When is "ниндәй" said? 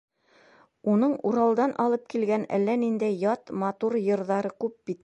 2.87-3.23